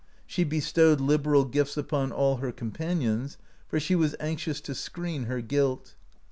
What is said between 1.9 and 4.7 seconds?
all of her companions, for she was anxious